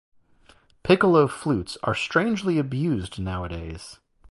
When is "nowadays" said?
3.19-3.99